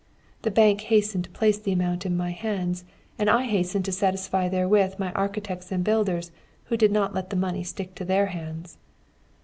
The 0.41 0.49
bank 0.49 0.81
hastened 0.89 1.25
to 1.25 1.29
place 1.29 1.59
the 1.59 1.73
amount 1.73 2.07
in 2.07 2.17
my 2.17 2.31
hands; 2.31 2.85
and 3.19 3.29
I 3.29 3.43
hastened 3.45 3.85
to 3.85 3.91
satisfy 3.91 4.49
therewith 4.49 4.97
my 4.97 5.11
architects 5.11 5.71
and 5.71 5.83
builders, 5.83 6.31
who 6.63 6.75
did 6.75 6.91
not 6.91 7.13
let 7.13 7.29
the 7.29 7.35
money 7.35 7.63
stick 7.63 7.93
to 7.93 8.05
their 8.05 8.25
hands. 8.33 8.79